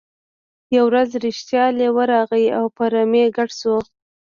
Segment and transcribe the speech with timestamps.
[0.75, 3.77] یوه ورځ رښتیا لیوه راغی او په رمې ګډ شو.